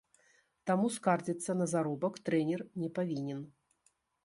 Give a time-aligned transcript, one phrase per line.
[0.71, 3.47] Таму скардзіцца на заробак трэнер не павінен.